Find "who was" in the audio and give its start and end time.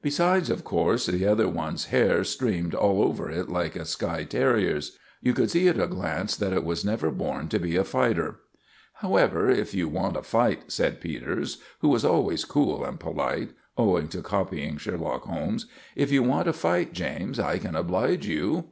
11.80-12.06